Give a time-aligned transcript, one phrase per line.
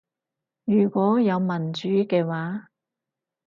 [0.65, 2.69] 如果有民主嘅話